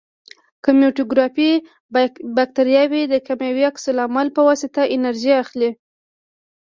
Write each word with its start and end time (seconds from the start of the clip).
کیموټروفیک 0.63 1.63
باکتریاوې 2.35 3.03
د 3.09 3.15
کیمیاوي 3.27 3.63
عکس 3.71 3.83
العمل 3.93 4.27
په 4.35 4.41
واسطه 4.47 4.81
انرژي 4.95 5.33
اخلي. 5.43 5.71